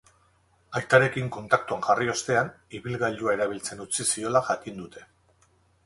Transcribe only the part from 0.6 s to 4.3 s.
Aitarekin kontaktuan jarri ostean, ibilgailua erabiltzen utzi